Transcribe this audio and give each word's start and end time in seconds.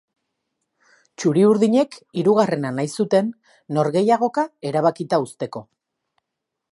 Txuri-urdinek 1.23 1.97
hirugarrena 2.21 2.71
nahi 2.79 2.91
zuten 3.01 3.29
norgehiagoka 3.79 4.47
erabakita 4.71 5.21
uzteko. 5.27 5.63